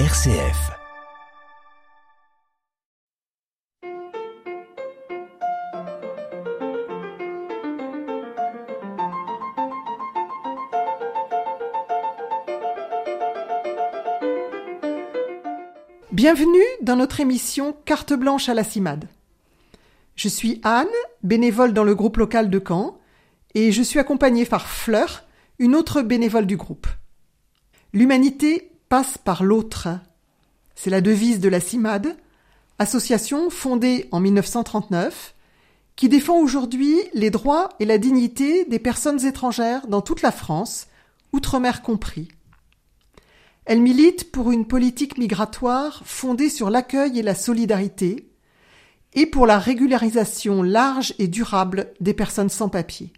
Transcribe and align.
RCF. 0.00 0.72
Bienvenue 16.10 16.58
dans 16.82 16.96
notre 16.96 17.20
émission 17.20 17.76
Carte 17.84 18.14
blanche 18.14 18.48
à 18.48 18.54
la 18.54 18.64
CIMAD. 18.64 19.08
Je 20.16 20.26
suis 20.26 20.60
Anne, 20.64 20.88
bénévole 21.22 21.72
dans 21.72 21.84
le 21.84 21.94
groupe 21.94 22.16
local 22.16 22.50
de 22.50 22.58
Caen, 22.58 22.98
et 23.54 23.70
je 23.70 23.82
suis 23.82 24.00
accompagnée 24.00 24.44
par 24.44 24.66
Fleur, 24.66 25.22
une 25.60 25.76
autre 25.76 26.02
bénévole 26.02 26.46
du 26.46 26.56
groupe. 26.56 26.88
L'humanité 27.92 28.72
par 29.24 29.42
l'autre. 29.42 29.88
C'est 30.76 30.90
la 30.90 31.00
devise 31.00 31.40
de 31.40 31.48
la 31.48 31.60
CIMAD, 31.60 32.16
association 32.78 33.50
fondée 33.50 34.08
en 34.12 34.20
1939, 34.20 35.34
qui 35.96 36.08
défend 36.08 36.38
aujourd'hui 36.38 36.96
les 37.12 37.30
droits 37.30 37.70
et 37.80 37.84
la 37.84 37.98
dignité 37.98 38.64
des 38.64 38.78
personnes 38.78 39.24
étrangères 39.24 39.86
dans 39.86 40.00
toute 40.00 40.22
la 40.22 40.32
France, 40.32 40.86
outre-mer 41.32 41.82
compris. 41.82 42.28
Elle 43.64 43.80
milite 43.80 44.30
pour 44.30 44.52
une 44.52 44.66
politique 44.66 45.18
migratoire 45.18 46.02
fondée 46.04 46.50
sur 46.50 46.70
l'accueil 46.70 47.18
et 47.18 47.22
la 47.22 47.34
solidarité, 47.34 48.30
et 49.14 49.26
pour 49.26 49.46
la 49.46 49.58
régularisation 49.58 50.62
large 50.62 51.14
et 51.18 51.28
durable 51.28 51.92
des 52.00 52.14
personnes 52.14 52.48
sans 52.48 52.68
papier. 52.68 53.12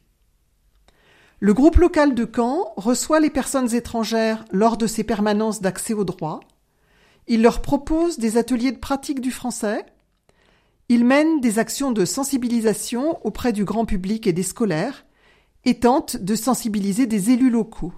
Le 1.39 1.53
groupe 1.53 1.77
local 1.77 2.15
de 2.15 2.27
Caen 2.35 2.73
reçoit 2.77 3.21
les 3.21 3.29
personnes 3.29 3.75
étrangères 3.75 4.45
lors 4.53 4.79
de 4.79 4.87
ses 4.87 5.05
permanences 5.05 5.61
d'accès 5.61 5.93
au 5.93 6.05
droit. 6.05 6.41
Il 7.27 7.43
leur 7.43 7.61
propose 7.61 8.19
des 8.19 8.39
ateliers 8.39 8.73
de 8.73 8.79
pratique 8.79 9.21
du 9.21 9.31
français. 9.31 9.85
Il 10.89 11.05
mène 11.05 11.41
des 11.41 11.59
actions 11.59 11.93
de 11.93 12.07
sensibilisation 12.07 13.19
auprès 13.27 13.53
du 13.53 13.65
grand 13.65 13.85
public 13.85 14.27
et 14.27 14.33
des 14.33 14.43
scolaires 14.43 15.05
et 15.67 15.79
tente 15.79 16.17
de 16.17 16.35
sensibiliser 16.35 17.07
des 17.07 17.31
élus 17.31 17.51
locaux. 17.51 17.93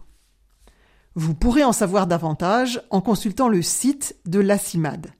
Vous 1.14 1.34
pourrez 1.34 1.62
en 1.62 1.72
savoir 1.72 2.08
davantage 2.08 2.82
en 2.90 3.00
consultant 3.00 3.48
le 3.48 3.62
site 3.62 4.16
de 4.26 4.40
l'ACIMAD. 4.40 5.12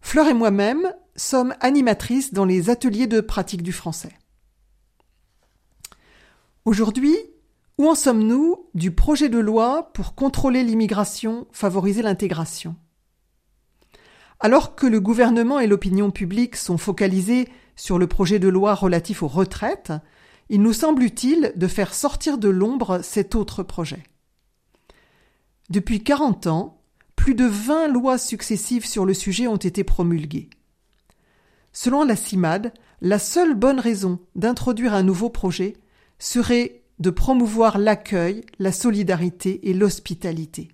Fleur 0.00 0.28
et 0.28 0.34
moi-même 0.34 0.94
sommes 1.14 1.54
animatrices 1.60 2.32
dans 2.32 2.44
les 2.46 2.70
ateliers 2.70 3.06
de 3.06 3.20
pratique 3.20 3.62
du 3.62 3.72
français. 3.72 4.12
Aujourd'hui, 6.64 7.16
où 7.76 7.88
en 7.88 7.96
sommes-nous 7.96 8.68
du 8.74 8.92
projet 8.92 9.28
de 9.28 9.40
loi 9.40 9.90
pour 9.94 10.14
contrôler 10.14 10.62
l'immigration, 10.62 11.48
favoriser 11.50 12.02
l'intégration? 12.02 12.76
Alors 14.38 14.76
que 14.76 14.86
le 14.86 15.00
gouvernement 15.00 15.58
et 15.58 15.66
l'opinion 15.66 16.12
publique 16.12 16.54
sont 16.54 16.78
focalisés 16.78 17.48
sur 17.74 17.98
le 17.98 18.06
projet 18.06 18.38
de 18.38 18.46
loi 18.46 18.74
relatif 18.74 19.24
aux 19.24 19.28
retraites, 19.28 19.92
il 20.50 20.62
nous 20.62 20.72
semble 20.72 21.02
utile 21.02 21.52
de 21.56 21.66
faire 21.66 21.94
sortir 21.94 22.38
de 22.38 22.48
l'ombre 22.48 23.00
cet 23.02 23.34
autre 23.34 23.64
projet. 23.64 24.04
Depuis 25.68 26.04
40 26.04 26.46
ans, 26.46 26.80
plus 27.16 27.34
de 27.34 27.44
20 27.44 27.88
lois 27.88 28.18
successives 28.18 28.86
sur 28.86 29.04
le 29.04 29.14
sujet 29.14 29.48
ont 29.48 29.56
été 29.56 29.82
promulguées. 29.82 30.48
Selon 31.72 32.04
la 32.04 32.14
CIMAD, 32.14 32.72
la 33.00 33.18
seule 33.18 33.54
bonne 33.54 33.80
raison 33.80 34.20
d'introduire 34.36 34.94
un 34.94 35.02
nouveau 35.02 35.28
projet 35.28 35.76
serait 36.22 36.82
de 37.00 37.10
promouvoir 37.10 37.78
l'accueil, 37.78 38.44
la 38.60 38.70
solidarité 38.70 39.68
et 39.68 39.74
l'hospitalité. 39.74 40.68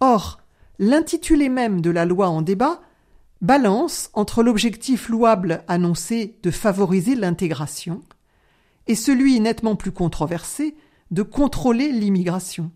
Or, 0.00 0.40
l'intitulé 0.80 1.48
même 1.48 1.80
de 1.80 1.90
la 1.90 2.04
loi 2.04 2.28
en 2.28 2.42
débat 2.42 2.80
balance 3.42 4.10
entre 4.14 4.42
l'objectif 4.42 5.08
louable 5.08 5.62
annoncé 5.68 6.36
de 6.42 6.50
favoriser 6.50 7.14
l'intégration 7.14 8.02
et 8.88 8.96
celui 8.96 9.38
nettement 9.38 9.76
plus 9.76 9.92
controversé 9.92 10.74
de 11.12 11.22
contrôler 11.22 11.92
l'immigration. 11.92 12.72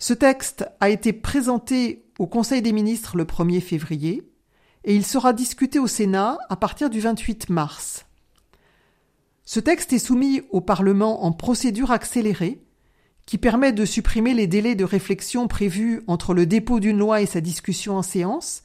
Ce 0.00 0.12
texte 0.12 0.68
a 0.80 0.90
été 0.90 1.12
présenté 1.12 2.04
au 2.18 2.26
Conseil 2.26 2.62
des 2.62 2.72
ministres 2.72 3.16
le 3.16 3.24
1er 3.24 3.60
février 3.60 4.28
et 4.82 4.96
il 4.96 5.06
sera 5.06 5.32
discuté 5.32 5.78
au 5.78 5.86
Sénat 5.86 6.36
à 6.48 6.56
partir 6.56 6.90
du 6.90 6.98
28 6.98 7.50
mars. 7.50 8.07
Ce 9.50 9.60
texte 9.60 9.94
est 9.94 9.98
soumis 9.98 10.42
au 10.50 10.60
Parlement 10.60 11.24
en 11.24 11.32
procédure 11.32 11.90
accélérée, 11.90 12.60
qui 13.24 13.38
permet 13.38 13.72
de 13.72 13.86
supprimer 13.86 14.34
les 14.34 14.46
délais 14.46 14.74
de 14.74 14.84
réflexion 14.84 15.48
prévus 15.48 16.02
entre 16.06 16.34
le 16.34 16.44
dépôt 16.44 16.80
d'une 16.80 16.98
loi 16.98 17.22
et 17.22 17.26
sa 17.26 17.40
discussion 17.40 17.96
en 17.96 18.02
séance, 18.02 18.62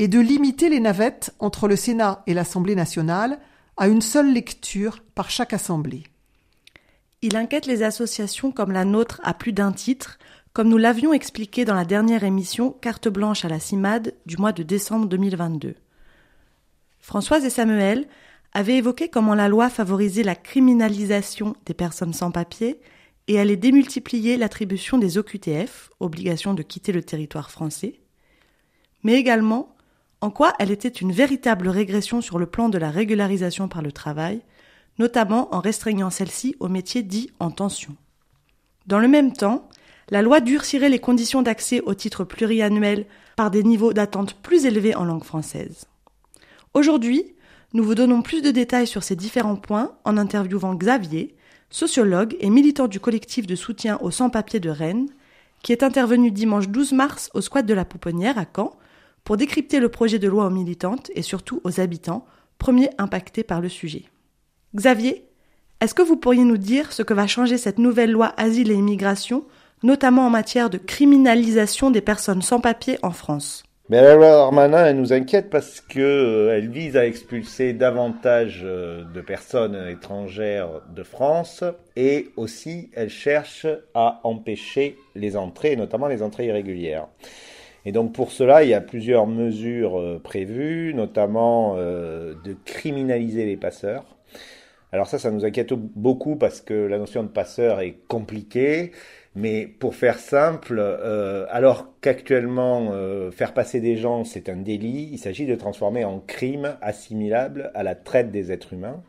et 0.00 0.08
de 0.08 0.18
limiter 0.18 0.68
les 0.68 0.80
navettes 0.80 1.32
entre 1.38 1.68
le 1.68 1.76
Sénat 1.76 2.24
et 2.26 2.34
l'Assemblée 2.34 2.74
nationale 2.74 3.38
à 3.76 3.86
une 3.86 4.02
seule 4.02 4.32
lecture 4.32 4.98
par 5.14 5.30
chaque 5.30 5.52
Assemblée. 5.52 6.02
Il 7.22 7.36
inquiète 7.36 7.66
les 7.66 7.84
associations 7.84 8.50
comme 8.50 8.72
la 8.72 8.84
nôtre 8.84 9.20
à 9.22 9.32
plus 9.32 9.52
d'un 9.52 9.70
titre, 9.70 10.18
comme 10.52 10.70
nous 10.70 10.76
l'avions 10.76 11.12
expliqué 11.12 11.64
dans 11.64 11.76
la 11.76 11.84
dernière 11.84 12.24
émission 12.24 12.72
Carte 12.80 13.06
blanche 13.06 13.44
à 13.44 13.48
la 13.48 13.60
CIMAD 13.60 14.12
du 14.26 14.38
mois 14.38 14.50
de 14.50 14.64
décembre 14.64 15.06
2022. 15.06 15.76
Françoise 16.98 17.44
et 17.44 17.50
Samuel 17.50 18.08
avaient 18.54 18.76
évoqué 18.76 19.08
comment 19.08 19.34
la 19.34 19.48
loi 19.48 19.68
favorisait 19.68 20.22
la 20.22 20.36
criminalisation 20.36 21.56
des 21.66 21.74
personnes 21.74 22.14
sans 22.14 22.30
papier 22.30 22.80
et 23.26 23.38
allait 23.40 23.56
démultiplier 23.56 24.36
l'attribution 24.36 24.98
des 24.98 25.18
OQTF, 25.18 25.90
obligation 25.98 26.54
de 26.54 26.62
quitter 26.62 26.92
le 26.92 27.02
territoire 27.02 27.50
français, 27.50 28.00
mais 29.02 29.14
également 29.14 29.74
en 30.20 30.30
quoi 30.30 30.54
elle 30.58 30.70
était 30.70 30.88
une 30.88 31.12
véritable 31.12 31.68
régression 31.68 32.20
sur 32.20 32.38
le 32.38 32.46
plan 32.46 32.68
de 32.68 32.78
la 32.78 32.90
régularisation 32.90 33.68
par 33.68 33.82
le 33.82 33.92
travail, 33.92 34.40
notamment 34.98 35.54
en 35.54 35.60
restreignant 35.60 36.10
celle-ci 36.10 36.54
aux 36.60 36.68
métiers 36.68 37.02
dits 37.02 37.30
en 37.40 37.50
tension. 37.50 37.96
Dans 38.86 38.98
le 38.98 39.08
même 39.08 39.32
temps, 39.32 39.68
la 40.10 40.22
loi 40.22 40.40
durcirait 40.40 40.88
les 40.88 40.98
conditions 40.98 41.42
d'accès 41.42 41.80
au 41.80 41.94
titre 41.94 42.24
pluriannuel 42.24 43.06
par 43.36 43.50
des 43.50 43.62
niveaux 43.62 43.92
d'attente 43.92 44.34
plus 44.34 44.66
élevés 44.66 44.94
en 44.94 45.04
langue 45.04 45.24
française. 45.24 45.86
Aujourd'hui, 46.74 47.34
nous 47.74 47.82
vous 47.82 47.96
donnons 47.96 48.22
plus 48.22 48.40
de 48.40 48.52
détails 48.52 48.86
sur 48.86 49.02
ces 49.02 49.16
différents 49.16 49.56
points 49.56 49.96
en 50.04 50.16
interviewant 50.16 50.74
Xavier, 50.74 51.34
sociologue 51.70 52.36
et 52.38 52.48
militant 52.48 52.86
du 52.86 53.00
collectif 53.00 53.48
de 53.48 53.56
soutien 53.56 53.98
aux 54.00 54.12
sans-papiers 54.12 54.60
de 54.60 54.70
Rennes, 54.70 55.08
qui 55.62 55.72
est 55.72 55.82
intervenu 55.82 56.30
dimanche 56.30 56.68
12 56.68 56.92
mars 56.92 57.30
au 57.34 57.40
squat 57.40 57.66
de 57.66 57.74
la 57.74 57.84
Pouponnière 57.84 58.38
à 58.38 58.44
Caen 58.44 58.76
pour 59.24 59.36
décrypter 59.36 59.80
le 59.80 59.88
projet 59.88 60.20
de 60.20 60.28
loi 60.28 60.46
aux 60.46 60.50
militantes 60.50 61.10
et 61.16 61.22
surtout 61.22 61.60
aux 61.64 61.80
habitants, 61.80 62.24
premiers 62.58 62.90
impactés 62.96 63.42
par 63.42 63.60
le 63.60 63.68
sujet. 63.68 64.04
Xavier, 64.76 65.26
est-ce 65.80 65.94
que 65.94 66.02
vous 66.02 66.16
pourriez 66.16 66.44
nous 66.44 66.58
dire 66.58 66.92
ce 66.92 67.02
que 67.02 67.14
va 67.14 67.26
changer 67.26 67.58
cette 67.58 67.78
nouvelle 67.78 68.12
loi 68.12 68.34
Asile 68.36 68.70
et 68.70 68.74
Immigration 68.74 69.44
notamment 69.82 70.26
en 70.26 70.30
matière 70.30 70.70
de 70.70 70.78
criminalisation 70.78 71.90
des 71.90 72.00
personnes 72.00 72.40
sans 72.40 72.60
papier 72.60 72.98
en 73.02 73.10
France? 73.10 73.64
Mais 73.90 74.00
la 74.00 74.16
Darmanin, 74.16 74.86
elle 74.86 74.96
nous 74.96 75.12
inquiète 75.12 75.50
parce 75.50 75.82
que 75.82 76.00
euh, 76.00 76.58
vise 76.60 76.96
à 76.96 77.06
expulser 77.06 77.74
davantage 77.74 78.62
euh, 78.64 79.04
de 79.04 79.20
personnes 79.20 79.76
étrangères 79.90 80.80
de 80.88 81.02
France 81.02 81.62
et 81.94 82.30
aussi 82.36 82.88
elle 82.94 83.10
cherche 83.10 83.66
à 83.92 84.20
empêcher 84.24 84.96
les 85.14 85.36
entrées, 85.36 85.76
notamment 85.76 86.06
les 86.06 86.22
entrées 86.22 86.46
irrégulières. 86.46 87.08
Et 87.84 87.92
donc 87.92 88.14
pour 88.14 88.32
cela, 88.32 88.64
il 88.64 88.70
y 88.70 88.74
a 88.74 88.80
plusieurs 88.80 89.26
mesures 89.26 90.00
euh, 90.00 90.18
prévues, 90.18 90.94
notamment 90.94 91.76
de 91.76 92.56
criminaliser 92.64 93.44
les 93.44 93.58
passeurs. 93.58 94.06
Alors 94.92 95.08
ça, 95.08 95.18
ça 95.18 95.30
nous 95.30 95.44
inquiète 95.44 95.74
beaucoup 95.74 96.36
parce 96.36 96.62
que 96.62 96.72
la 96.72 96.96
notion 96.98 97.22
de 97.22 97.28
passeur 97.28 97.80
est 97.80 97.96
compliquée. 98.08 98.92
Mais 99.36 99.66
pour 99.66 99.96
faire 99.96 100.20
simple, 100.20 100.76
euh, 100.78 101.46
alors 101.50 101.88
qu'actuellement 102.00 102.90
euh, 102.92 103.32
faire 103.32 103.52
passer 103.52 103.80
des 103.80 103.96
gens 103.96 104.22
c'est 104.22 104.48
un 104.48 104.56
délit, 104.56 105.08
il 105.10 105.18
s'agit 105.18 105.44
de 105.44 105.56
transformer 105.56 106.04
en 106.04 106.20
crime 106.20 106.76
assimilable 106.80 107.72
à 107.74 107.82
la 107.82 107.96
traite 107.96 108.30
des 108.30 108.52
êtres 108.52 108.74
humains, 108.74 109.02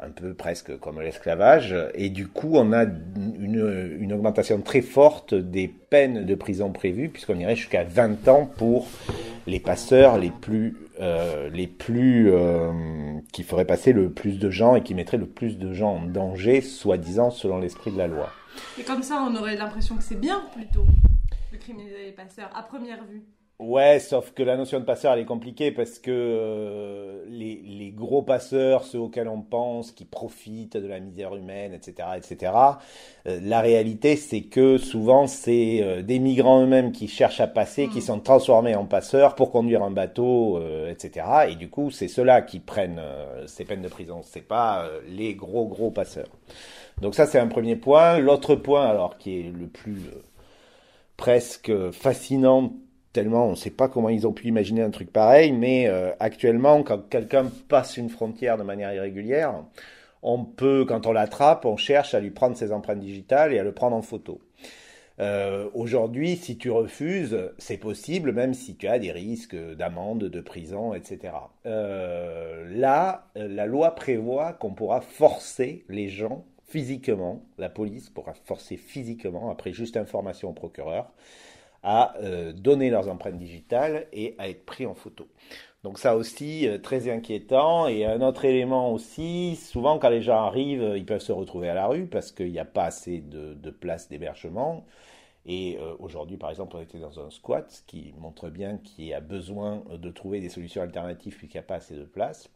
un 0.00 0.10
peu 0.10 0.34
presque 0.34 0.76
comme 0.78 1.00
l'esclavage, 1.00 1.72
et 1.94 2.10
du 2.10 2.26
coup 2.26 2.50
on 2.54 2.72
a 2.72 2.84
une, 2.84 4.12
augmentation 4.12 4.60
très 4.60 4.80
forte 4.80 5.34
des 5.34 5.68
peines 5.68 6.24
de 6.24 6.34
prison 6.34 6.72
prévues, 6.72 7.08
puisqu'on 7.08 7.38
irait 7.38 7.54
jusqu'à 7.54 7.84
20 7.84 8.26
ans 8.26 8.50
pour 8.56 8.88
les 9.46 9.60
passeurs 9.60 10.18
les 10.18 10.32
plus, 10.32 10.76
euh, 11.00 11.48
les 11.50 11.68
plus 11.68 12.32
qui 13.32 13.44
feraient 13.44 13.66
passer 13.66 13.92
le 13.92 14.10
plus 14.10 14.40
de 14.40 14.50
gens 14.50 14.74
et 14.74 14.82
qui 14.82 14.94
mettraient 14.94 15.16
le 15.16 15.26
plus 15.26 15.58
de 15.58 15.72
gens 15.72 15.94
en 15.94 16.06
danger, 16.06 16.60
soi-disant 16.60 17.30
selon 17.30 17.58
l'esprit 17.58 17.92
de 17.92 17.98
la 17.98 18.08
loi. 18.08 18.32
Et 18.78 18.82
comme 18.82 19.02
ça, 19.02 19.24
on 19.28 19.34
aurait 19.36 19.56
l'impression 19.56 19.96
que 19.96 20.02
c'est 20.02 20.20
bien 20.20 20.40
plutôt 20.52 20.86
de 21.52 21.58
criminaliser 21.58 22.06
les 22.06 22.12
passeurs 22.12 22.50
à 22.54 22.62
première 22.62 23.04
vue. 23.04 23.22
Ouais, 23.60 24.00
sauf 24.00 24.32
que 24.32 24.42
la 24.42 24.56
notion 24.56 24.80
de 24.80 24.84
passeur, 24.84 25.12
elle 25.12 25.20
est 25.20 25.24
compliquée 25.24 25.70
parce 25.70 26.00
que 26.00 26.10
euh, 26.10 27.24
les, 27.28 27.62
les, 27.64 27.92
gros 27.92 28.20
passeurs, 28.20 28.82
ceux 28.82 28.98
auxquels 28.98 29.28
on 29.28 29.42
pense, 29.42 29.92
qui 29.92 30.04
profitent 30.04 30.76
de 30.76 30.88
la 30.88 30.98
misère 30.98 31.36
humaine, 31.36 31.72
etc., 31.72 32.08
etc., 32.16 32.52
euh, 33.28 33.38
la 33.40 33.60
réalité, 33.60 34.16
c'est 34.16 34.42
que 34.42 34.76
souvent, 34.76 35.28
c'est 35.28 35.78
euh, 35.82 36.02
des 36.02 36.18
migrants 36.18 36.62
eux-mêmes 36.64 36.90
qui 36.90 37.06
cherchent 37.06 37.40
à 37.40 37.46
passer, 37.46 37.86
qui 37.86 37.98
mm. 37.98 38.02
sont 38.02 38.18
transformés 38.18 38.74
en 38.74 38.86
passeurs 38.86 39.36
pour 39.36 39.52
conduire 39.52 39.84
un 39.84 39.92
bateau, 39.92 40.60
etc., 40.88 41.24
et 41.50 41.54
du 41.54 41.70
coup, 41.70 41.92
c'est 41.92 42.08
ceux-là 42.08 42.42
qui 42.42 42.58
prennent 42.58 43.00
ces 43.46 43.64
peines 43.64 43.82
de 43.82 43.88
prison. 43.88 44.22
C'est 44.24 44.46
pas 44.46 44.88
les 45.06 45.34
gros, 45.36 45.66
gros 45.66 45.92
passeurs. 45.92 46.28
Donc 47.00 47.14
ça, 47.14 47.26
c'est 47.26 47.38
un 47.38 47.48
premier 47.48 47.76
point. 47.76 48.18
L'autre 48.18 48.54
point, 48.54 48.86
alors, 48.86 49.18
qui 49.18 49.40
est 49.40 49.42
le 49.50 49.66
plus 49.66 50.00
presque 51.16 51.72
fascinant 51.92 52.72
tellement 53.14 53.46
on 53.46 53.50
ne 53.52 53.56
sait 53.56 53.70
pas 53.70 53.88
comment 53.88 54.10
ils 54.10 54.26
ont 54.26 54.32
pu 54.32 54.48
imaginer 54.48 54.82
un 54.82 54.90
truc 54.90 55.10
pareil, 55.10 55.52
mais 55.52 55.86
euh, 55.86 56.10
actuellement, 56.20 56.82
quand 56.82 57.08
quelqu'un 57.08 57.46
passe 57.68 57.96
une 57.96 58.10
frontière 58.10 58.58
de 58.58 58.64
manière 58.64 58.92
irrégulière, 58.92 59.54
on 60.22 60.44
peut, 60.44 60.84
quand 60.86 61.06
on 61.06 61.12
l'attrape, 61.12 61.64
on 61.64 61.76
cherche 61.76 62.12
à 62.14 62.20
lui 62.20 62.30
prendre 62.30 62.56
ses 62.56 62.72
empreintes 62.72 63.00
digitales 63.00 63.54
et 63.54 63.58
à 63.58 63.62
le 63.62 63.72
prendre 63.72 63.96
en 63.96 64.02
photo. 64.02 64.40
Euh, 65.20 65.68
aujourd'hui, 65.74 66.36
si 66.36 66.58
tu 66.58 66.70
refuses, 66.72 67.38
c'est 67.56 67.76
possible, 67.76 68.32
même 68.32 68.52
si 68.52 68.74
tu 68.74 68.88
as 68.88 68.98
des 68.98 69.12
risques 69.12 69.56
d'amende, 69.76 70.24
de 70.24 70.40
prison, 70.40 70.92
etc. 70.92 71.34
Euh, 71.66 72.66
là, 72.74 73.28
la 73.36 73.66
loi 73.66 73.94
prévoit 73.94 74.54
qu'on 74.54 74.74
pourra 74.74 75.00
forcer 75.00 75.84
les 75.88 76.08
gens 76.08 76.44
physiquement, 76.74 77.40
la 77.56 77.68
police 77.68 78.10
pourra 78.10 78.34
forcer 78.34 78.76
physiquement, 78.76 79.48
après 79.48 79.72
juste 79.72 79.96
information 79.96 80.50
au 80.50 80.52
procureur, 80.54 81.12
à 81.84 82.16
euh, 82.16 82.52
donner 82.52 82.90
leurs 82.90 83.08
empreintes 83.08 83.38
digitales 83.38 84.08
et 84.12 84.34
à 84.38 84.48
être 84.48 84.66
pris 84.66 84.84
en 84.84 84.94
photo. 84.94 85.28
Donc 85.84 86.00
ça 86.00 86.16
aussi, 86.16 86.66
euh, 86.66 86.78
très 86.78 87.08
inquiétant. 87.08 87.86
Et 87.86 88.04
un 88.04 88.20
autre 88.22 88.44
élément 88.44 88.92
aussi, 88.92 89.54
souvent 89.54 90.00
quand 90.00 90.08
les 90.08 90.20
gens 90.20 90.42
arrivent, 90.46 90.94
ils 90.96 91.06
peuvent 91.06 91.20
se 91.20 91.30
retrouver 91.30 91.68
à 91.68 91.74
la 91.74 91.86
rue 91.86 92.06
parce 92.06 92.32
qu'il 92.32 92.50
n'y 92.50 92.58
a 92.58 92.64
pas 92.64 92.86
assez 92.86 93.18
de, 93.20 93.54
de 93.54 93.70
places 93.70 94.08
d'hébergement. 94.08 94.84
Et 95.46 95.78
aujourd'hui, 95.98 96.38
par 96.38 96.48
exemple, 96.48 96.76
on 96.76 96.80
était 96.80 96.98
dans 96.98 97.20
un 97.20 97.30
squat, 97.30 97.70
ce 97.70 97.82
qui 97.82 98.14
montre 98.18 98.48
bien 98.48 98.78
qu'il 98.78 99.04
y 99.04 99.12
a 99.12 99.20
besoin 99.20 99.82
de 99.90 100.10
trouver 100.10 100.40
des 100.40 100.48
solutions 100.48 100.80
alternatives 100.80 101.36
puisqu'il 101.36 101.58
n'y 101.58 101.64
a 101.64 101.66
pas 101.66 101.74
assez 101.74 101.94
de 101.94 102.04
place. 102.04 102.48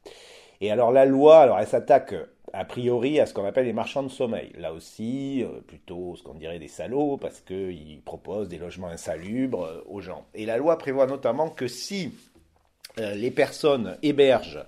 Et 0.61 0.71
alors 0.71 0.91
la 0.91 1.05
loi, 1.05 1.41
alors 1.41 1.59
elle 1.59 1.67
s'attaque 1.67 2.15
a 2.53 2.65
priori 2.65 3.21
à 3.21 3.27
ce 3.27 3.35
qu'on 3.35 3.45
appelle 3.45 3.67
les 3.67 3.73
marchands 3.73 4.03
de 4.03 4.09
sommeil. 4.09 4.53
Là 4.59 4.73
aussi, 4.73 5.45
euh, 5.45 5.61
plutôt 5.61 6.17
ce 6.17 6.23
qu'on 6.23 6.35
dirait 6.35 6.59
des 6.59 6.69
salauds, 6.69 7.17
parce 7.17 7.41
qu'ils 7.41 8.01
proposent 8.05 8.49
des 8.49 8.59
logements 8.59 8.89
insalubres 8.89 9.65
euh, 9.65 9.85
aux 9.87 10.01
gens. 10.01 10.25
Et 10.35 10.47
la 10.47 10.57
loi 10.57 10.79
prévoit 10.79 11.07
notamment 11.07 11.49
que 11.49 11.69
si 11.69 12.13
euh, 12.99 13.15
les 13.15 13.31
personnes 13.31 13.97
hébergent 14.03 14.65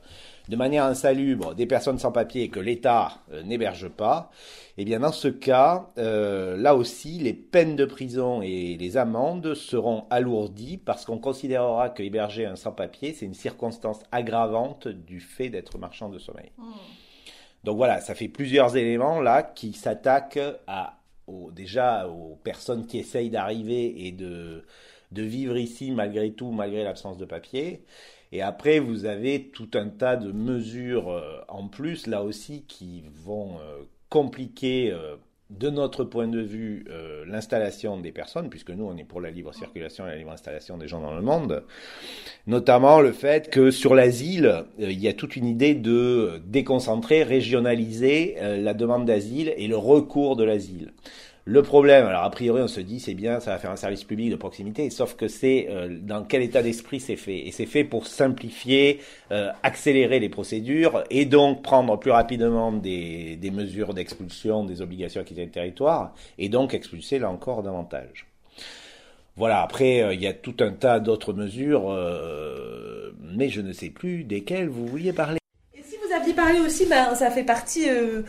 de 0.51 0.57
manière 0.57 0.85
insalubre 0.85 1.55
des 1.55 1.67
personnes 1.67 1.99
sans 1.99 2.11
papier 2.11 2.49
que 2.49 2.59
l'État 2.59 3.23
n'héberge 3.45 3.89
pas, 3.89 4.33
eh 4.77 4.85
bien 4.85 4.99
dans 4.99 5.13
ce 5.13 5.29
cas, 5.29 5.91
là 5.97 6.75
aussi, 6.75 7.19
les 7.21 7.33
peines 7.33 7.77
de 7.77 7.85
prison 7.85 8.43
et 8.43 8.77
les 8.77 8.97
amendes 8.97 9.55
seront 9.55 10.07
alourdies 10.11 10.77
parce 10.77 11.05
qu'on 11.05 11.19
considérera 11.19 11.89
que 11.89 12.03
héberger 12.03 12.47
un 12.47 12.57
sans 12.57 12.73
papier, 12.73 13.15
c'est 13.15 13.27
une 13.27 13.35
circonstance 13.35 14.01
aggravante 14.11 14.89
du 14.89 15.21
fait 15.21 15.51
d'être 15.51 15.79
marchand 15.79 16.09
de 16.09 16.19
sommeil. 16.19 16.51
Mmh. 16.59 16.65
Donc 17.63 17.77
voilà, 17.77 18.01
ça 18.01 18.17
fait 18.17 18.29
plusieurs 18.29 18.77
éléments 18.77 19.21
là 19.21 19.45
qui 19.45 19.73
s'attaquent 19.73 20.41
à 20.67 20.97
déjà 21.53 22.09
aux 22.09 22.37
personnes 22.43 22.87
qui 22.87 22.99
essayent 22.99 23.31
d'arriver 23.31 24.07
et 24.07 24.11
de, 24.11 24.65
de 25.13 25.23
vivre 25.23 25.57
ici 25.57 25.93
malgré 25.93 26.33
tout, 26.33 26.51
malgré 26.51 26.83
l'absence 26.83 27.19
de 27.19 27.25
papier. 27.25 27.85
Et 28.33 28.43
après, 28.43 28.79
vous 28.79 29.07
avez 29.07 29.51
tout 29.53 29.71
un 29.75 29.89
tas 29.89 30.17
de 30.17 30.31
mesures 30.31 31.11
euh, 31.11 31.41
en 31.49 31.67
plus, 31.67 32.07
là 32.07 32.23
aussi, 32.23 32.65
qui 32.69 33.03
vont 33.25 33.55
euh, 33.55 33.83
compliquer 34.09 34.93
euh, 34.93 35.17
de 35.51 35.69
notre 35.69 36.05
point 36.05 36.29
de 36.29 36.41
vue, 36.41 36.85
l'installation 37.27 37.99
des 37.99 38.13
personnes, 38.13 38.51
puisque 38.51 38.71
nous, 38.71 38.85
on 38.85 38.97
est 38.97 39.03
pour 39.03 39.21
la 39.21 39.33
libre 39.33 39.53
circulation 39.53 40.07
et 40.07 40.11
la 40.11 40.17
libre 40.17 40.31
installation 40.31 40.79
des 40.79 40.87
gens 40.87 41.01
dans 41.01 41.13
le 41.13 41.23
monde, 41.23 41.65
notamment 42.47 43.01
le 43.01 43.11
fait 43.11 43.51
que 43.51 43.73
sur 43.73 43.97
l'asile, 43.97 44.63
il 44.79 45.01
y 45.01 45.09
a 45.09 45.13
toute 45.13 45.35
une 45.35 45.47
idée 45.47 45.75
de 45.75 46.41
déconcentrer, 46.47 47.25
régionaliser 47.25 48.37
la 48.41 48.75
demande 48.75 49.07
d'asile 49.07 49.53
et 49.57 49.67
le 49.67 49.77
recours 49.77 50.37
de 50.37 50.45
l'asile. 50.45 50.93
Le 51.51 51.63
problème, 51.63 52.07
alors 52.07 52.23
a 52.23 52.31
priori 52.31 52.63
on 52.63 52.69
se 52.69 52.79
dit 52.79 53.01
c'est 53.01 53.15
bien, 53.15 53.41
ça 53.41 53.51
va 53.51 53.59
faire 53.59 53.73
un 53.73 53.77
service 53.77 54.05
public 54.05 54.31
de 54.31 54.37
proximité, 54.37 54.89
sauf 54.89 55.17
que 55.17 55.27
c'est 55.27 55.67
euh, 55.69 55.99
dans 56.01 56.23
quel 56.23 56.43
état 56.43 56.63
d'esprit 56.63 57.01
c'est 57.01 57.17
fait. 57.17 57.45
Et 57.45 57.51
c'est 57.51 57.67
fait 57.67 57.83
pour 57.83 58.07
simplifier, 58.07 59.01
euh, 59.33 59.51
accélérer 59.65 60.21
les 60.21 60.29
procédures 60.29 61.03
et 61.11 61.25
donc 61.25 61.63
prendre 61.63 61.99
plus 61.99 62.13
rapidement 62.13 62.71
des, 62.71 63.37
mesures 63.53 63.95
d'expulsion 63.95 64.63
des 64.63 64.81
obligations 64.81 65.23
à 65.23 65.25
quitter 65.25 65.45
le 65.45 65.51
territoire 65.51 66.15
et 66.39 66.49
donc 66.49 66.73
expulser 66.73 67.19
là 67.19 67.29
encore 67.29 67.65
davantage. 67.65 68.27
Voilà, 69.35 69.61
après, 69.63 70.03
euh, 70.05 70.15
il 70.15 70.21
y 70.21 70.29
a 70.29 70.33
tout 70.33 70.55
un 70.61 70.71
tas 70.71 71.01
d'autres 71.01 71.33
mesures, 71.33 71.93
mais 73.25 73.49
je 73.49 73.61
ne 73.61 73.73
sais 73.73 73.91
plus 73.91 74.23
desquelles 74.23 74.69
vous 74.69 74.87
vouliez 74.87 75.13
parler 75.13 75.40
parlé 76.43 76.61
aussi, 76.61 76.87
ben, 76.87 77.15
ça 77.15 77.31
fait 77.31 77.45
partie 77.45 77.89
euh, 77.89 78.23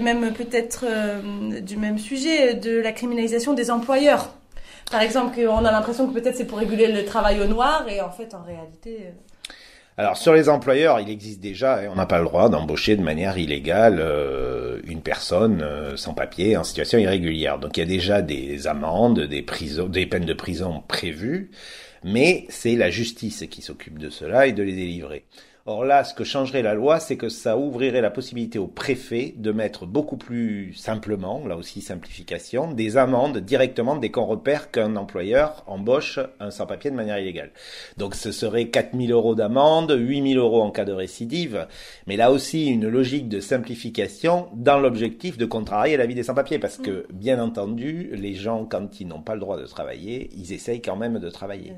même 0.00 0.32
peut-être 0.32 0.84
euh, 0.88 1.60
du 1.60 1.76
même 1.76 1.98
sujet 1.98 2.54
de 2.54 2.80
la 2.80 2.92
criminalisation 2.92 3.52
des 3.54 3.70
employeurs. 3.70 4.34
Par 4.90 5.02
exemple, 5.02 5.38
on 5.46 5.64
a 5.64 5.70
l'impression 5.70 6.08
que 6.08 6.18
peut-être 6.18 6.36
c'est 6.36 6.46
pour 6.46 6.58
réguler 6.58 6.90
le 6.90 7.04
travail 7.04 7.40
au 7.40 7.46
noir 7.46 7.86
et 7.88 8.00
en 8.00 8.10
fait, 8.10 8.34
en 8.34 8.42
réalité. 8.42 9.00
Euh, 9.02 9.10
Alors 9.98 10.16
sur 10.16 10.32
les 10.32 10.48
employeurs, 10.48 10.98
il 10.98 11.10
existe 11.10 11.40
déjà, 11.40 11.80
on 11.90 11.96
n'a 11.96 12.06
pas 12.06 12.18
le 12.18 12.24
droit 12.24 12.48
d'embaucher 12.48 12.96
de 12.96 13.02
manière 13.02 13.36
illégale 13.36 14.02
une 14.86 15.02
personne 15.02 15.62
sans 15.96 16.14
papier 16.14 16.56
en 16.56 16.64
situation 16.64 16.98
irrégulière. 16.98 17.58
Donc 17.58 17.76
il 17.76 17.80
y 17.80 17.82
a 17.82 17.86
déjà 17.86 18.22
des 18.22 18.66
amendes, 18.66 19.20
des 19.20 19.42
peines 19.42 20.24
de 20.24 20.32
prison 20.32 20.82
prévues, 20.88 21.50
mais 22.02 22.46
c'est 22.48 22.76
la 22.76 22.90
justice 22.90 23.44
qui 23.50 23.60
s'occupe 23.60 23.98
de 23.98 24.08
cela 24.08 24.46
et 24.46 24.52
de 24.52 24.62
les 24.62 24.74
délivrer. 24.74 25.24
Or 25.70 25.84
là, 25.84 26.02
ce 26.02 26.14
que 26.14 26.24
changerait 26.24 26.62
la 26.62 26.72
loi, 26.72 26.98
c'est 26.98 27.18
que 27.18 27.28
ça 27.28 27.58
ouvrirait 27.58 28.00
la 28.00 28.08
possibilité 28.08 28.58
au 28.58 28.68
préfet 28.68 29.34
de 29.36 29.52
mettre 29.52 29.84
beaucoup 29.84 30.16
plus 30.16 30.72
simplement, 30.72 31.46
là 31.46 31.58
aussi 31.58 31.82
simplification, 31.82 32.72
des 32.72 32.96
amendes 32.96 33.36
directement 33.36 33.96
dès 33.96 34.08
qu'on 34.08 34.24
repère 34.24 34.70
qu'un 34.70 34.96
employeur 34.96 35.64
embauche 35.66 36.20
un 36.40 36.50
sans-papier 36.50 36.90
de 36.90 36.96
manière 36.96 37.18
illégale. 37.18 37.50
Donc 37.98 38.14
ce 38.14 38.32
serait 38.32 38.68
4000 38.68 39.12
euros 39.12 39.34
d'amende, 39.34 39.94
8000 39.94 40.38
euros 40.38 40.62
en 40.62 40.70
cas 40.70 40.86
de 40.86 40.92
récidive, 40.92 41.66
mais 42.06 42.16
là 42.16 42.32
aussi 42.32 42.68
une 42.68 42.88
logique 42.88 43.28
de 43.28 43.40
simplification 43.40 44.48
dans 44.54 44.78
l'objectif 44.78 45.36
de 45.36 45.44
contrarier 45.44 45.98
la 45.98 46.06
vie 46.06 46.14
des 46.14 46.22
sans-papiers, 46.22 46.58
parce 46.58 46.78
que 46.78 47.06
bien 47.12 47.38
entendu, 47.38 48.08
les 48.14 48.32
gens, 48.32 48.64
quand 48.64 49.02
ils 49.02 49.06
n'ont 49.06 49.20
pas 49.20 49.34
le 49.34 49.40
droit 49.40 49.58
de 49.58 49.66
travailler, 49.66 50.30
ils 50.34 50.54
essayent 50.54 50.80
quand 50.80 50.96
même 50.96 51.18
de 51.18 51.28
travailler. 51.28 51.74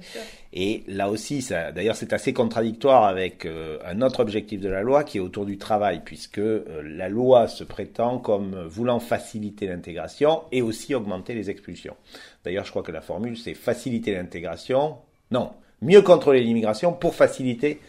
Et 0.53 0.85
là 0.87 1.11
aussi, 1.11 1.45
d'ailleurs 1.75 1.97
c'est 1.97 2.13
assez 2.13 2.33
contradictoire 2.33 3.03
avec... 3.03 3.47
Euh, 3.47 3.79
un 3.85 4.03
autre 4.03 4.21
objectif 4.21 4.61
de 4.61 4.69
la 4.69 4.83
loi 4.83 5.05
qui 5.05 5.19
est 5.19 5.21
autour 5.21 5.47
du 5.47 5.59
travail, 5.59 6.03
puisque 6.05 6.39
euh, 6.39 6.83
la 6.85 7.09
loi 7.09 7.49
se 7.49 7.65
prétend 7.65 8.19
comme 8.19 8.65
voulant 8.67 9.01
faciliter 9.01 9.67
l'intégration 9.67 10.43
et 10.53 10.63
aussi 10.63 10.95
augmenter 10.95 11.35
les 11.35 11.51
expulsions. 11.51 11.97
D'ailleurs, 12.45 12.65
je 12.65 12.71
crois 12.71 12.83
que 12.83 12.93
la 12.93 13.01
formule, 13.01 13.37
c'est 13.37 13.55
faciliter 13.55 14.15
l'intégration. 14.15 14.97
Non, 15.31 15.53
mieux 15.83 16.03
contrôler 16.03 16.41
l'immigration 16.41 16.93
pour 16.93 17.15
faciliter 17.15 17.81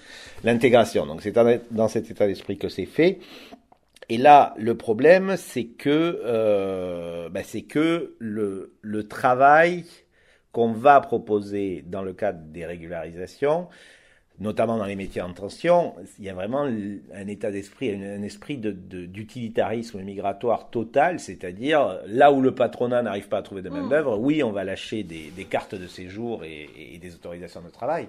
l'intégration. 0.43 1.05
Donc 1.05 1.21
c'est 1.21 1.33
dans 1.71 1.87
cet 1.87 2.09
état 2.11 2.27
d'esprit 2.27 2.57
que 2.57 2.69
c'est 2.69 2.85
fait. 2.85 3.19
Et 4.09 4.17
là, 4.17 4.53
le 4.57 4.75
problème, 4.75 5.35
c'est 5.37 5.65
que, 5.65 6.21
euh, 6.25 7.29
ben, 7.29 7.43
c'est 7.45 7.61
que 7.61 8.15
le, 8.19 8.73
le 8.81 9.07
travail 9.07 9.85
qu'on 10.51 10.73
va 10.73 10.99
proposer 10.99 11.83
dans 11.87 12.03
le 12.03 12.11
cadre 12.11 12.39
des 12.47 12.65
régularisations, 12.65 13.69
notamment 14.41 14.77
dans 14.77 14.85
les 14.85 14.95
métiers 14.95 15.21
en 15.21 15.33
tension, 15.33 15.93
il 16.17 16.25
y 16.25 16.29
a 16.29 16.33
vraiment 16.33 16.63
un 16.63 17.27
état 17.27 17.51
d'esprit, 17.51 17.93
un, 17.93 18.23
esprit 18.23 18.57
d'utilitarisme 18.57 19.99
de, 19.99 20.03
migratoire 20.03 20.71
total, 20.71 21.19
c'est-à-dire 21.19 21.99
là 22.07 22.31
où 22.31 22.41
le 22.41 22.55
patronat 22.55 23.03
n'arrive 23.03 23.27
pas 23.27 23.37
à 23.37 23.41
trouver 23.43 23.61
de 23.61 23.69
main-d'œuvre, 23.69 24.17
mm. 24.17 24.25
oui, 24.25 24.41
on 24.41 24.51
va 24.51 24.63
lâcher 24.63 25.03
des, 25.03 25.45
cartes 25.45 25.75
de 25.75 25.85
séjour 25.85 26.43
et, 26.43 26.97
des 26.99 27.13
autorisations 27.13 27.61
de 27.61 27.69
travail, 27.69 28.07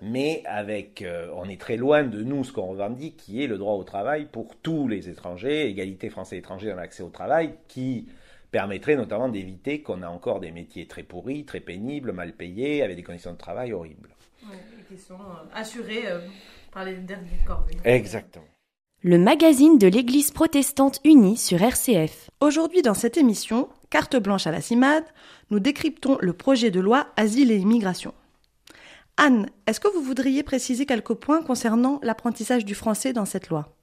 mais 0.00 0.42
avec, 0.46 1.02
euh, 1.02 1.28
on 1.36 1.46
est 1.48 1.60
très 1.60 1.76
loin 1.76 2.04
de 2.04 2.22
nous 2.22 2.42
ce 2.42 2.52
qu'on 2.52 2.66
revendique, 2.66 3.18
qui 3.18 3.44
est 3.44 3.46
le 3.46 3.58
droit 3.58 3.74
au 3.74 3.84
travail 3.84 4.28
pour 4.32 4.56
tous 4.56 4.88
les 4.88 5.10
étrangers, 5.10 5.68
égalité 5.68 6.08
français-étrangers 6.08 6.70
dans 6.70 6.76
l'accès 6.76 7.02
au 7.02 7.10
travail, 7.10 7.52
qui 7.68 8.06
permettrait 8.50 8.96
notamment 8.96 9.28
d'éviter 9.28 9.82
qu'on 9.82 10.00
a 10.00 10.08
encore 10.08 10.40
des 10.40 10.52
métiers 10.52 10.86
très 10.86 11.02
pourris, 11.02 11.44
très 11.44 11.60
pénibles, 11.60 12.12
mal 12.12 12.32
payés, 12.32 12.82
avec 12.82 12.96
des 12.96 13.02
conditions 13.02 13.32
de 13.32 13.38
travail 13.38 13.74
horribles 13.74 14.15
qui 14.88 14.98
sont 14.98 15.14
euh, 15.14 15.48
assurés 15.54 16.04
euh, 16.06 16.20
par 16.72 16.84
les 16.84 16.94
derniers 16.94 17.38
corps. 17.46 17.64
Exactement. 17.84 18.44
Le 19.02 19.18
magazine 19.18 19.78
de 19.78 19.86
l'Église 19.86 20.30
protestante 20.30 21.00
unie 21.04 21.36
sur 21.36 21.62
RCF. 21.62 22.30
Aujourd'hui 22.40 22.82
dans 22.82 22.94
cette 22.94 23.16
émission, 23.16 23.68
Carte 23.90 24.16
blanche 24.16 24.46
à 24.46 24.50
la 24.50 24.60
CIMAD, 24.60 25.04
nous 25.50 25.60
décryptons 25.60 26.18
le 26.20 26.32
projet 26.32 26.70
de 26.70 26.80
loi 26.80 27.06
Asile 27.16 27.50
et 27.50 27.56
Immigration. 27.56 28.14
Anne, 29.16 29.48
est-ce 29.66 29.80
que 29.80 29.88
vous 29.88 30.02
voudriez 30.02 30.42
préciser 30.42 30.86
quelques 30.86 31.14
points 31.14 31.42
concernant 31.42 32.00
l'apprentissage 32.02 32.64
du 32.64 32.74
français 32.74 33.12
dans 33.12 33.24
cette 33.24 33.48
loi? 33.48 33.76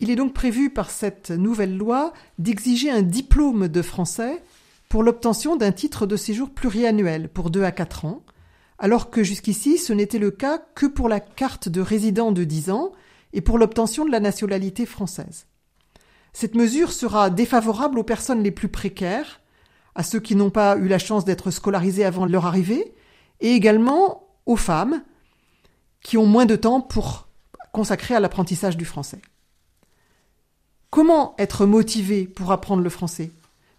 Il 0.00 0.10
est 0.10 0.16
donc 0.16 0.34
prévu 0.34 0.70
par 0.70 0.90
cette 0.90 1.30
nouvelle 1.30 1.76
loi 1.76 2.12
d'exiger 2.38 2.90
un 2.90 3.02
diplôme 3.02 3.68
de 3.68 3.82
français 3.82 4.42
pour 4.88 5.02
l'obtention 5.02 5.56
d'un 5.56 5.72
titre 5.72 6.06
de 6.06 6.16
séjour 6.16 6.50
pluriannuel 6.50 7.28
pour 7.28 7.50
2 7.50 7.64
à 7.64 7.72
4 7.72 8.04
ans, 8.04 8.22
alors 8.78 9.10
que 9.10 9.22
jusqu'ici 9.22 9.78
ce 9.78 9.92
n'était 9.92 10.18
le 10.18 10.30
cas 10.30 10.58
que 10.74 10.86
pour 10.86 11.08
la 11.08 11.20
carte 11.20 11.68
de 11.68 11.80
résident 11.80 12.32
de 12.32 12.44
10 12.44 12.70
ans 12.70 12.92
et 13.32 13.40
pour 13.40 13.58
l'obtention 13.58 14.04
de 14.04 14.10
la 14.10 14.20
nationalité 14.20 14.86
française. 14.86 15.46
Cette 16.32 16.56
mesure 16.56 16.92
sera 16.92 17.30
défavorable 17.30 17.98
aux 17.98 18.04
personnes 18.04 18.42
les 18.42 18.50
plus 18.50 18.68
précaires, 18.68 19.40
à 19.94 20.02
ceux 20.02 20.20
qui 20.20 20.34
n'ont 20.34 20.50
pas 20.50 20.76
eu 20.76 20.88
la 20.88 20.98
chance 20.98 21.24
d'être 21.24 21.50
scolarisés 21.50 22.04
avant 22.04 22.26
leur 22.26 22.46
arrivée, 22.46 22.94
et 23.40 23.52
également 23.52 24.28
aux 24.46 24.56
femmes 24.56 25.02
qui 26.02 26.16
ont 26.16 26.26
moins 26.26 26.46
de 26.46 26.56
temps 26.56 26.80
pour 26.80 27.28
consacrer 27.72 28.14
à 28.14 28.20
l'apprentissage 28.20 28.76
du 28.76 28.84
français. 28.84 29.20
Comment 30.90 31.34
être 31.38 31.66
motivé 31.66 32.26
pour 32.26 32.52
apprendre 32.52 32.82
le 32.82 32.90
français? 32.90 33.32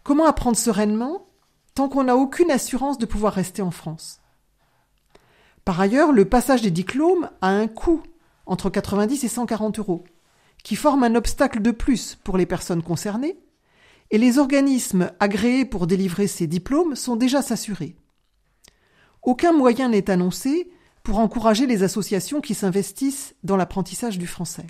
Comment 0.03 0.25
apprendre 0.25 0.57
sereinement 0.57 1.27
tant 1.73 1.87
qu'on 1.87 2.03
n'a 2.05 2.15
aucune 2.15 2.51
assurance 2.51 2.97
de 2.97 3.05
pouvoir 3.05 3.33
rester 3.33 3.61
en 3.61 3.71
France? 3.71 4.19
Par 5.65 5.81
ailleurs, 5.81 6.11
le 6.11 6.25
passage 6.25 6.61
des 6.61 6.71
diplômes 6.71 7.29
a 7.41 7.49
un 7.49 7.67
coût 7.67 8.03
entre 8.45 8.69
90 8.69 9.23
et 9.23 9.27
140 9.27 9.79
euros, 9.79 10.03
qui 10.63 10.75
forme 10.75 11.03
un 11.03 11.15
obstacle 11.15 11.61
de 11.61 11.71
plus 11.71 12.15
pour 12.23 12.37
les 12.37 12.45
personnes 12.45 12.83
concernées, 12.83 13.39
et 14.11 14.19
les 14.19 14.37
organismes 14.37 15.11
agréés 15.19 15.65
pour 15.65 15.87
délivrer 15.87 16.27
ces 16.27 16.45
diplômes 16.45 16.95
sont 16.95 17.15
déjà 17.15 17.41
s'assurer. 17.41 17.95
Aucun 19.23 19.51
moyen 19.51 19.89
n'est 19.89 20.11
annoncé 20.11 20.71
pour 21.01 21.17
encourager 21.17 21.65
les 21.65 21.81
associations 21.81 22.41
qui 22.41 22.53
s'investissent 22.53 23.35
dans 23.43 23.57
l'apprentissage 23.57 24.19
du 24.19 24.27
français. 24.27 24.67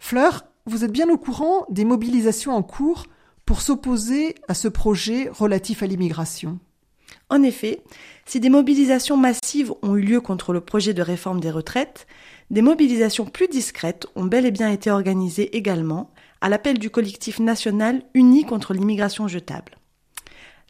Fleur, 0.00 0.44
vous 0.66 0.84
êtes 0.84 0.92
bien 0.92 1.08
au 1.08 1.18
courant 1.18 1.64
des 1.70 1.84
mobilisations 1.84 2.54
en 2.54 2.64
cours 2.64 3.06
pour 3.46 3.62
s'opposer 3.62 4.34
à 4.48 4.54
ce 4.54 4.66
projet 4.66 5.28
relatif 5.28 5.84
à 5.84 5.86
l'immigration. 5.86 6.58
En 7.30 7.42
effet, 7.42 7.82
si 8.28 8.40
des 8.40 8.50
mobilisations 8.50 9.16
massives 9.16 9.72
ont 9.80 9.96
eu 9.96 10.02
lieu 10.02 10.20
contre 10.20 10.52
le 10.52 10.60
projet 10.60 10.92
de 10.92 11.00
réforme 11.00 11.40
des 11.40 11.50
retraites, 11.50 12.06
des 12.50 12.60
mobilisations 12.60 13.24
plus 13.24 13.48
discrètes 13.48 14.06
ont 14.16 14.24
bel 14.24 14.44
et 14.44 14.50
bien 14.50 14.70
été 14.70 14.90
organisées 14.90 15.56
également 15.56 16.10
à 16.42 16.50
l'appel 16.50 16.78
du 16.78 16.90
collectif 16.90 17.40
national 17.40 18.02
uni 18.12 18.44
contre 18.44 18.74
l'immigration 18.74 19.28
jetable. 19.28 19.78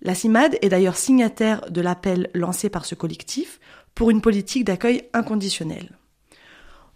La 0.03 0.15
CIMAD 0.15 0.57
est 0.63 0.69
d'ailleurs 0.69 0.97
signataire 0.97 1.69
de 1.69 1.81
l'appel 1.81 2.31
lancé 2.33 2.71
par 2.71 2.85
ce 2.85 2.95
collectif 2.95 3.59
pour 3.97 4.11
une 4.11 4.21
politique 4.21 4.65
d'accueil 4.65 5.03
inconditionnel. 5.13 5.99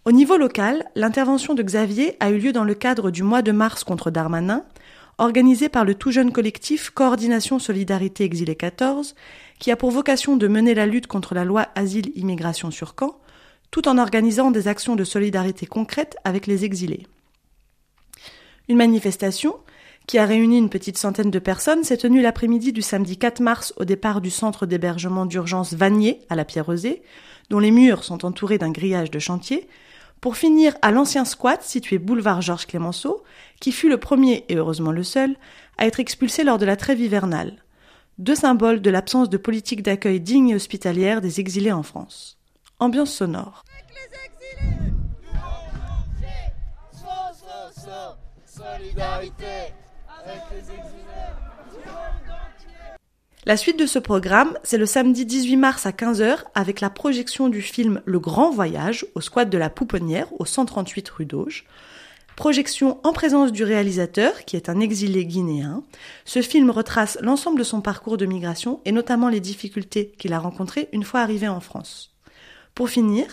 Au 0.05 0.13
niveau 0.13 0.37
local, 0.37 0.85
l'intervention 0.95 1.55
de 1.55 1.63
Xavier 1.63 2.15
a 2.21 2.29
eu 2.29 2.37
lieu 2.37 2.53
dans 2.53 2.63
le 2.63 2.73
cadre 2.73 3.11
du 3.11 3.23
mois 3.23 3.41
de 3.41 3.51
mars 3.51 3.83
contre 3.83 4.11
Darmanin, 4.11 4.63
organisé 5.17 5.69
par 5.69 5.85
le 5.85 5.95
tout 5.95 6.11
jeune 6.11 6.31
collectif 6.31 6.89
Coordination 6.89 7.59
Solidarité 7.59 8.23
Exilé 8.23 8.55
14, 8.55 9.15
qui 9.63 9.71
a 9.71 9.77
pour 9.77 9.91
vocation 9.91 10.35
de 10.35 10.49
mener 10.49 10.73
la 10.73 10.85
lutte 10.85 11.07
contre 11.07 11.33
la 11.33 11.45
loi 11.45 11.69
Asile-Immigration 11.75 12.69
sur 12.69 12.95
Caen, 12.99 13.15
tout 13.71 13.87
en 13.87 13.97
organisant 13.97 14.51
des 14.51 14.67
actions 14.67 14.97
de 14.97 15.05
solidarité 15.05 15.65
concrètes 15.65 16.17
avec 16.25 16.47
les 16.47 16.65
exilés. 16.65 17.07
Une 18.67 18.75
manifestation 18.75 19.55
qui 20.05 20.17
a 20.17 20.25
réuni 20.25 20.57
une 20.57 20.69
petite 20.69 20.97
centaine 20.97 21.31
de 21.31 21.39
personnes, 21.39 21.85
s'est 21.85 21.95
tenue 21.95 22.21
l'après-midi 22.21 22.73
du 22.73 22.81
samedi 22.81 23.17
4 23.17 23.39
mars 23.39 23.73
au 23.77 23.85
départ 23.85 24.19
du 24.19 24.31
centre 24.31 24.65
d'hébergement 24.65 25.25
d'urgence 25.25 25.73
Vanier 25.73 26.19
à 26.29 26.35
la 26.35 26.43
Pierre-Rosée, 26.43 27.01
dont 27.49 27.59
les 27.59 27.71
murs 27.71 28.03
sont 28.03 28.25
entourés 28.25 28.57
d'un 28.57 28.71
grillage 28.71 29.11
de 29.11 29.19
chantier, 29.19 29.69
pour 30.19 30.35
finir 30.35 30.75
à 30.81 30.91
l'ancien 30.91 31.23
squat 31.23 31.63
situé 31.63 31.99
boulevard 31.99 32.41
Georges 32.41 32.67
Clémenceau, 32.67 33.23
qui 33.61 33.71
fut 33.71 33.87
le 33.87 33.97
premier 33.97 34.43
et 34.49 34.57
heureusement 34.57 34.91
le 34.91 35.03
seul 35.03 35.37
à 35.77 35.87
être 35.87 36.01
expulsé 36.01 36.43
lors 36.43 36.57
de 36.57 36.65
la 36.65 36.75
trêve 36.75 36.99
hivernale. 36.99 37.62
Deux 38.19 38.35
symboles 38.35 38.81
de 38.81 38.91
l'absence 38.91 39.29
de 39.29 39.37
politique 39.37 39.81
d'accueil 39.81 40.19
digne 40.19 40.49
et 40.49 40.55
hospitalière 40.55 41.19
des 41.19 41.39
exilés 41.39 41.71
en 41.71 41.81
France. 41.81 42.37
Ambiance 42.79 43.11
sonore. 43.11 43.63
La 53.45 53.57
suite 53.57 53.79
de 53.79 53.85
ce 53.87 53.99
programme, 53.99 54.57
c'est 54.63 54.77
le 54.77 54.85
samedi 54.85 55.25
18 55.25 55.57
mars 55.57 55.85
à 55.85 55.91
15h 55.91 56.43
avec 56.53 56.81
la 56.81 56.91
projection 56.91 57.49
du 57.49 57.61
film 57.61 58.01
Le 58.05 58.19
Grand 58.19 58.51
Voyage 58.51 59.05
au 59.15 59.21
squat 59.21 59.49
de 59.49 59.57
la 59.57 59.71
Pouponnière 59.71 60.27
au 60.39 60.45
138 60.45 61.09
rue 61.09 61.25
d'Auge. 61.25 61.65
Projection 62.35 62.99
en 63.03 63.13
présence 63.13 63.51
du 63.51 63.63
réalisateur, 63.63 64.43
qui 64.45 64.55
est 64.55 64.67
un 64.67 64.79
exilé 64.79 65.25
guinéen. 65.25 65.83
Ce 66.25 66.41
film 66.41 66.71
retrace 66.71 67.17
l'ensemble 67.21 67.59
de 67.59 67.63
son 67.63 67.81
parcours 67.81 68.17
de 68.17 68.25
migration 68.25 68.81
et 68.85 68.91
notamment 68.91 69.29
les 69.29 69.39
difficultés 69.39 70.13
qu'il 70.17 70.33
a 70.33 70.39
rencontrées 70.39 70.89
une 70.93 71.03
fois 71.03 71.19
arrivé 71.21 71.47
en 71.47 71.59
France. 71.59 72.15
Pour 72.73 72.89
finir, 72.89 73.25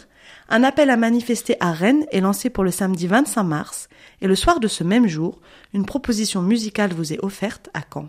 un 0.51 0.63
appel 0.65 0.91
à 0.91 0.97
manifester 0.97 1.57
à 1.61 1.73
Rennes 1.73 2.07
est 2.13 2.21
lancé 2.21 2.51
pour 2.51 2.63
le 2.63 2.71
samedi 2.71 3.07
25 3.07 3.43
mars 3.43 3.89
et 4.21 4.27
le 4.27 4.35
soir 4.35 4.61
de 4.61 4.69
ce 4.69 4.85
même 4.85 5.07
jour, 5.07 5.41
une 5.73 5.87
proposition 5.87 6.43
musicale 6.43 6.93
vous 6.93 7.13
est 7.13 7.25
offerte 7.25 7.71
à 7.73 7.81
Caen. 7.93 8.09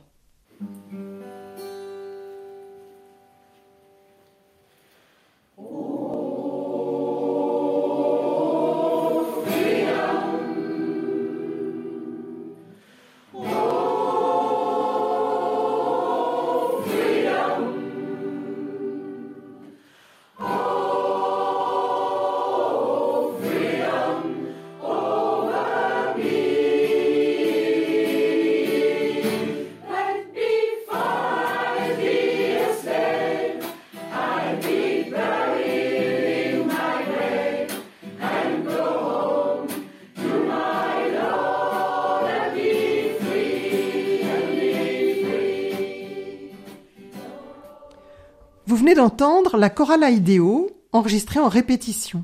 La 49.57 49.69
chorale 49.69 50.03
Aideo, 50.03 50.69
enregistrée 50.91 51.39
en 51.39 51.47
répétition. 51.47 52.23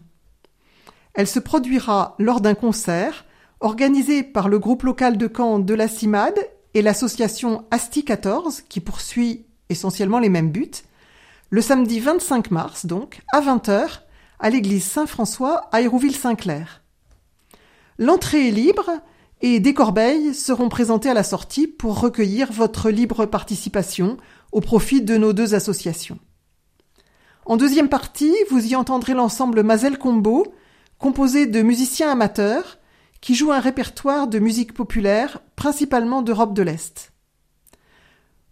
Elle 1.14 1.28
se 1.28 1.40
produira 1.40 2.16
lors 2.20 2.42
d'un 2.42 2.54
concert 2.54 3.26
organisé 3.60 4.24
par 4.24 4.50
le 4.50 4.60
groupe 4.60 4.84
local 4.84 5.18
de 5.18 5.28
Caen 5.36 5.60
de 5.60 5.74
la 5.74 5.88
CIMAD 5.88 6.36
et 6.74 6.82
l'association 6.82 7.66
Asti 7.72 8.06
14, 8.06 8.62
qui 8.70 8.80
poursuit 8.80 9.46
essentiellement 9.70 10.20
les 10.20 10.30
mêmes 10.30 10.52
buts, 10.52 10.84
le 11.50 11.62
samedi 11.62 12.00
25 12.00 12.52
mars, 12.52 12.86
donc, 12.86 13.22
à 13.34 13.42
20h, 13.42 14.02
à 14.40 14.50
l'église 14.50 14.84
Saint-François 14.84 15.70
à 15.72 15.82
Hérouville-Saint-Clair. 15.82 16.84
L'entrée 17.98 18.50
est 18.50 18.52
libre 18.52 18.92
et 19.42 19.60
des 19.60 19.74
corbeilles 19.74 20.34
seront 20.34 20.70
présentées 20.70 21.10
à 21.10 21.16
la 21.16 21.24
sortie 21.24 21.68
pour 21.68 22.00
recueillir 22.00 22.52
votre 22.52 22.90
libre 22.90 23.26
participation 23.26 24.18
au 24.52 24.62
profit 24.62 25.02
de 25.02 25.18
nos 25.18 25.34
deux 25.34 25.56
associations. 25.56 26.20
En 27.48 27.56
deuxième 27.56 27.88
partie, 27.88 28.36
vous 28.50 28.68
y 28.68 28.76
entendrez 28.76 29.14
l'ensemble 29.14 29.64
Mazel 29.64 29.98
Combo, 29.98 30.54
composé 31.00 31.46
de 31.46 31.62
musiciens 31.62 32.12
amateurs, 32.12 32.78
qui 33.22 33.36
jouent 33.36 33.54
un 33.54 33.62
répertoire 33.62 34.28
de 34.28 34.38
musique 34.38 34.74
populaire, 34.74 35.40
principalement 35.56 36.22
d'Europe 36.22 36.54
de 36.54 36.62
l'Est. 36.62 37.14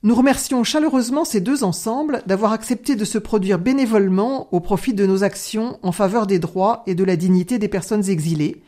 Nous 0.03 0.15
remercions 0.15 0.63
chaleureusement 0.63 1.25
ces 1.25 1.41
deux 1.41 1.65
ensembles 1.65 2.23
d'avoir 2.25 2.53
accepté 2.53 2.95
de 2.95 3.03
se 3.03 3.17
produire 3.17 3.59
bénévolement 3.59 4.47
au 4.53 4.61
profit 4.61 4.93
de 4.93 5.05
nos 5.05 5.25
actions 5.25 5.77
en 5.83 5.91
faveur 5.91 6.25
des 6.25 6.39
droits 6.39 6.83
et 6.87 6.95
de 6.95 7.03
la 7.03 7.17
dignité 7.17 7.59
des 7.59 7.67
personnes 7.67 8.09
exilées, 8.09 8.63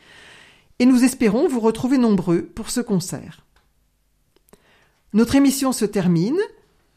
et 0.78 0.84
nous 0.84 1.04
espérons 1.04 1.48
vous 1.48 1.60
retrouver 1.60 1.96
nombreux 1.96 2.42
pour 2.42 2.68
ce 2.68 2.82
concert. 2.82 3.46
Notre 5.14 5.36
émission 5.36 5.72
se 5.72 5.86
termine. 5.86 6.38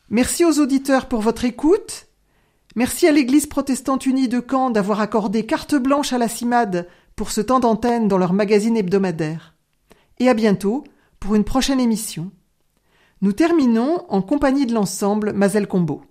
Merci 0.09 0.43
aux 0.43 0.59
auditeurs 0.59 1.07
pour 1.07 1.21
votre 1.21 1.45
écoute 1.45 2.07
Merci 2.75 3.07
à 3.07 3.11
l'Église 3.11 3.47
protestante 3.47 4.05
unie 4.05 4.29
de 4.29 4.41
Caen 4.49 4.69
d'avoir 4.69 5.01
accordé 5.01 5.45
carte 5.45 5.75
blanche 5.75 6.13
à 6.13 6.17
la 6.17 6.29
CIMAD 6.29 6.87
pour 7.17 7.31
ce 7.31 7.41
temps 7.41 7.59
d'antenne 7.59 8.07
dans 8.07 8.17
leur 8.17 8.31
magazine 8.31 8.77
hebdomadaire. 8.77 9.55
Et 10.19 10.29
à 10.29 10.33
bientôt 10.33 10.85
pour 11.19 11.35
une 11.35 11.43
prochaine 11.43 11.81
émission. 11.81 12.31
Nous 13.21 13.33
terminons 13.33 14.05
en 14.09 14.21
compagnie 14.21 14.65
de 14.65 14.73
l'ensemble 14.73 15.33
Mazel 15.33 15.67
Combo. 15.67 16.01